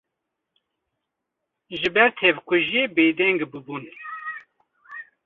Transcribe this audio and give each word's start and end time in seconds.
ji 1.79 1.89
ber 1.95 2.09
tevkujiyê 2.19 2.83
bêdeng 2.95 3.39
bûbûn 3.51 3.83